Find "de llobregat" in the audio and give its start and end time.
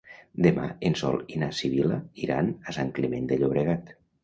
3.35-3.97